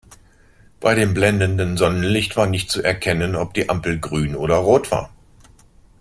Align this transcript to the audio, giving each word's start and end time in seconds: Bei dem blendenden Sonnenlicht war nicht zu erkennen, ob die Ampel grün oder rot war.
Bei 0.79 0.95
dem 0.95 1.13
blendenden 1.13 1.77
Sonnenlicht 1.77 2.35
war 2.35 2.47
nicht 2.47 2.71
zu 2.71 2.81
erkennen, 2.81 3.35
ob 3.35 3.53
die 3.53 3.69
Ampel 3.69 3.99
grün 3.99 4.35
oder 4.35 4.55
rot 4.55 4.89
war. 4.89 5.11